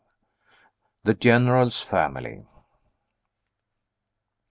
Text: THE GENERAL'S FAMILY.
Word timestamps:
THE 1.03 1.13
GENERAL'S 1.13 1.81
FAMILY. 1.83 2.47